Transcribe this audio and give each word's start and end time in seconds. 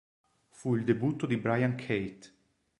Fu 0.49 0.75
il 0.75 0.83
debutto 0.83 1.27
di 1.27 1.37
Brian 1.37 1.75
Keith. 1.75 2.33